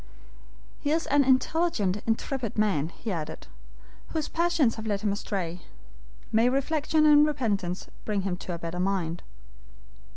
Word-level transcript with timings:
"He 0.79 0.89
is 0.89 1.05
an 1.05 1.23
intelligent, 1.23 2.01
intrepid 2.07 2.57
man," 2.57 2.89
he 2.89 3.11
added, 3.11 3.45
"whose 4.07 4.27
passions 4.29 4.73
have 4.73 4.87
led 4.87 5.01
him 5.01 5.11
astray. 5.11 5.61
May 6.31 6.49
reflection 6.49 7.05
and 7.05 7.23
repentance 7.23 7.87
bring 8.03 8.23
him 8.23 8.35
to 8.37 8.53
a 8.53 8.57
better 8.57 8.79
mind!" 8.79 9.21